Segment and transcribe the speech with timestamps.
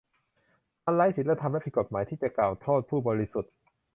[0.85, 3.51] มันไร้ศีลธรรมและผิดกฎหมายที่จะกล่าวโทษผู้บริสุทธิ์